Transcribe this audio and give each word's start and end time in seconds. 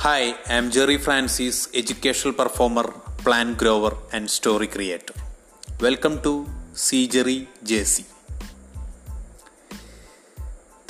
Hi, 0.00 0.32
I'm 0.46 0.72
Jerry 0.72 0.96
Francis 0.96 1.68
Francis, 1.68 2.30
performer 2.30 2.92
plan 3.26 3.52
grower 3.52 3.94
and 4.14 4.28
story 4.28 4.66
creator 4.66 5.12
welcome 5.82 6.22
to 6.26 6.46
C 6.76 7.06
Jerry 7.06 7.46
J 7.62 7.84
C 7.84 8.02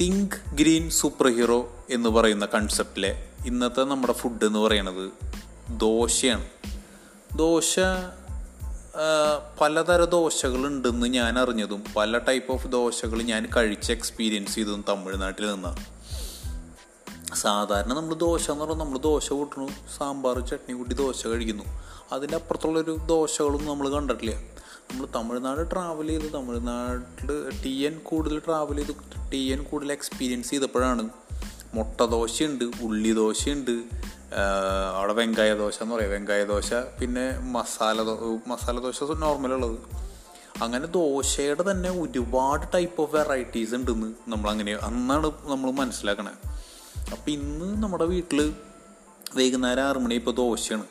think 0.01 0.55
green 0.55 0.91
super 0.91 1.29
hero 1.29 1.87
എന്ന് 1.91 2.09
പറയുന്ന 2.09 2.47
കൺസെപ്റ്റിലെ 2.47 3.27
ഇന്നത്തെ 3.47 3.81
നമ്മുടെ 3.81 4.13
food 4.13 4.45
എന്ന് 4.45 4.59
പറയുന്നത് 4.59 5.11
ദോശയാണ്. 5.71 6.49
ദോശ 7.37 7.79
പലതര 9.61 10.05
ദോശകളുണ്ടെന്ന് 10.05 11.07
ഞാൻ 11.07 11.39
അറിഞ്ഞതും 11.39 11.85
പല 11.97 12.19
ടൈപ്പ് 12.19 12.53
ഓഫ് 12.53 12.67
ദോശകൾ 12.67 13.23
ഞാൻ 13.23 13.49
കഴിച്ച് 13.57 13.93
എക്സ്പീരിയൻസ് 13.93 14.55
ചെയ്തതും 14.55 14.85
തമിഴ്നാട്ടിൽ 14.89 15.55
നിന്നാണ്. 15.55 16.00
സാധാരണ 17.35 17.93
നമ്മൾ 17.93 18.15
ദോശ 18.15 18.51
എന്ന് 18.51 18.65
പറഞ്ഞാൽ 18.65 18.85
നമ്മൾ 18.85 18.99
ദോശ 18.99 19.33
കൂട്ടണു 19.33 19.69
സാമ്പാർ 19.99 20.39
ചട്നി 20.39 20.75
കൂട്ടി 20.75 20.95
ദോശ 20.95 21.27
കഴിക്കുന്നു. 21.27 21.65
അതിന്റെ 22.13 22.37
അപ്പുറത്തുള്ളൊരു 22.37 22.99
ദോശകളൊന്നും 23.07 23.71
നമ്മൾ 23.71 23.89
കണ്ടിട്ടില്ല. 23.89 24.35
നമ്മൾ 24.91 25.07
തമിഴ്നാട് 25.17 25.71
ട്രാവൽ 25.71 26.07
ചെയ്ത് 26.07 26.33
തമിഴ്നാട്ടിൽ 26.33 27.51
ടി 27.65 27.73
എൻ 27.89 27.99
കൂടുതൽ 28.05 28.39
ട്രാവൽ 28.39 28.77
ചെയ്ത് 28.77 29.31
ടി 29.33 29.37
എൻ 29.37 29.63
കൂടുതൽ 29.63 29.93
എക്സ്പീരിയൻസ് 29.93 30.51
ചെയ്തപ്പോഴാണ് 30.51 31.09
മുട്ട 31.75 32.01
ദോശയുണ്ട് 32.03 32.65
ഉള്ളി 32.65 33.13
ദോശയുണ്ട് 33.13 33.75
അവിടെ 34.97 35.13
വെങ്കായ 35.13 35.55
ദോശ 35.55 35.83
എന്ന് 35.83 35.95
പറയാം. 35.95 36.11
വെങ്കായ 36.11 36.45
ദോശ 36.45 36.73
പിന്നെ 36.73 37.39
മസാല 37.41 38.03
ദോ 38.03 38.39
മസാല 38.47 38.79
ദോശ 38.79 39.03
നോർമലുള്ളത് 39.03 39.79
അങ്ങനെ 40.63 40.87
ദോശയുടെ 40.87 41.71
തന്നെ 41.71 41.91
ഒരുപാട് 41.91 42.67
ടൈപ്പ് 42.75 43.03
ഓഫ് 43.03 43.17
വെറൈറ്റീസ് 43.17 43.75
ഉണ്ടെന്ന് 43.75 44.15
നമ്മൾ 44.29 44.51
അങ്ങനെ 44.51 44.73
അന്നാണ് 44.75 45.31
നമ്മൾ 45.45 45.71
മനസ്സിലാക്കണേ. 45.71 46.50
അപ്പം 47.13 47.31
ഇന്ന് 47.33 47.83
നമ്മുടെ 47.83 48.05
വീട്ടിൽ 48.05 48.41
വൈകുന്നേരം 49.37 49.83
ആറ് 49.83 49.97
മണി 49.97 50.15
ഇപ്പോൾ 50.15 50.35
ദോശയാണ്. 50.35 50.85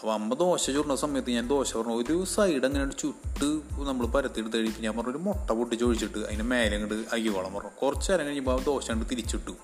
അപ്പോൾ 0.00 0.12
അമ്മ 0.12 0.34
ദോശ 0.34 0.70
ചൂടുന്ന 0.70 0.96
സമയത്ത് 0.96 1.30
ഞാൻ 1.30 1.46
ദോശ 1.48 1.76
പറഞ്ഞു 1.76 1.94
ഒരു 1.94 2.24
സൈഡ് 2.24 2.64
അങ്ങനെ 2.64 2.90
ചുട്ട് 2.90 3.48
നമ്മൾ 3.88 4.06
പരത്തിയെടുത്ത് 4.06 4.56
കഴിയുമ്പോൾ 4.56 4.80
ഞാൻ 4.80 4.96
പറഞ്ഞു 4.96 5.10
ഒരു 5.10 5.18
മുട്ട 5.18 5.50
പൊട്ടിച്ച് 5.50 5.84
ഒഴിച്ചിട്ട് 5.84 6.18
അതിന് 6.18 6.42
മേലെ 6.42 6.74
അങ്ങോട്ട് 6.76 7.08
അയ്യോളം 7.12 7.54
പറഞ്ഞു. 7.54 7.70
കുറച്ച് 7.82 8.12
നേരം 8.12 8.26
കഴിഞ്ഞപ്പോൾ 8.26 8.60
ആ 8.60 8.64
ദോശ 8.64 8.90
അങ്ങോട്ട് 8.90 9.10
തിരിച്ചിട്ടു. 9.10 9.54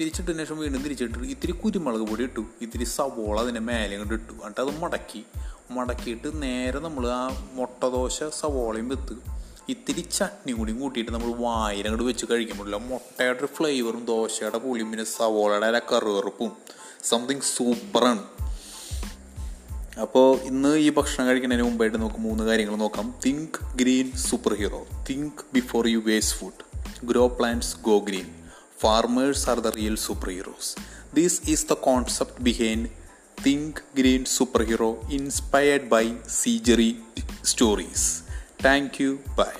തിരിച്ചിട്ടതിന് 0.00 0.38
ശേഷം 0.38 0.58
വീണ്ടും 0.58 0.82
തിരിച്ചിട്ട് 0.82 1.18
ഇത്തിരി 1.18 1.52
കുരുമുളക് 1.52 2.06
പൊടി 2.08 2.22
ഇട്ടു 2.22 2.44
ഇത്തിരി 2.60 2.84
സവോള 2.84 3.40
അതിന്റെ 3.40 3.60
മേലെ 3.60 3.92
അങ്ങോട്ട് 3.96 4.14
ഇട്ടു. 4.14 4.32
എന്നിട്ട് 4.32 4.60
അത് 4.60 4.72
മടക്കി. 4.82 5.24
മടക്കിയിട്ട് 5.70 6.42
നേരെ 6.42 6.78
നമ്മൾ 6.78 7.04
ആ 7.08 7.48
മുട്ട 7.52 7.84
ദോശ 7.84 8.22
സവോളയും 8.40 8.88
വെത്ത് 8.88 9.14
ഇത്തിരി 9.68 10.00
ചട്നി 10.00 10.52
കൂടിയും 10.52 10.80
കൂട്ടിയിട്ട് 10.80 11.10
നമ്മൾ 11.10 11.34
വായിൽ 11.34 11.86
അങ്ങോട്ട് 11.86 12.04
വെച്ച് 12.04 12.26
കഴിക്കുമ്പോഴില്ല 12.30 12.76
മുട്ടയുടെ 12.76 13.38
ഒരു 13.38 13.46
ഫ്ലേവറും 13.46 14.04
ദോശയുടെ 14.04 14.58
പുളിയും 14.58 14.90
പിന്നെ 14.90 15.04
സവോളയുടെ 15.04 15.66
ആ 15.66 15.80
കറുവറുപ്പും 15.92 16.52
സംതിങ് 17.02 17.40
സൂപ്പറാണ് 17.40 18.22
അപ്പോൾ 20.00 20.40
ഇന്ന് 20.40 20.76
ഈ 20.76 20.90
ഭക്ഷണം 20.90 21.26
കഴിക്കുന്നതിന് 21.26 21.62
മുമ്പായിട്ട് 21.62 21.96
നമുക്ക് 21.98 22.16
മൂന്ന് 22.16 22.44
കാര്യങ്ങൾ 22.44 22.76
നോക്കാം. 22.76 23.14
Think 23.26 23.76
green 23.76 24.12
super 24.16 24.54
hero 24.54 24.86
think 25.10 25.44
before 25.54 25.88
you 25.88 25.98
waste 25.98 26.36
food 26.36 26.64
grow 27.06 27.26
plants 27.26 27.76
go 27.82 27.98
green 27.98 28.26
farmers 28.80 29.50
are 29.50 29.60
the 29.60 29.66
real 29.66 29.96
super 29.96 30.28
heroes 30.28 30.76
these 31.14 31.40
is 31.48 31.66
the 31.66 31.72
concept 31.72 32.40
behind 32.40 32.88
think 33.46 33.80
green 33.96 34.24
super 34.24 34.62
hero 34.62 35.00
inspired 35.10 35.88
by 35.88 36.12
സീജറി 36.28 36.96
stories 37.44 38.23
thank 38.66 38.98
you 39.02 39.10
by 39.38 39.54